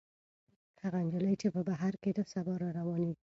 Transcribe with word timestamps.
هغه 0.83 0.97
نجلۍ 1.05 1.33
چې 1.41 1.47
په 1.55 1.61
بهر 1.69 1.93
کې 2.01 2.11
ده، 2.17 2.23
سبا 2.33 2.53
راروانېږي. 2.61 3.19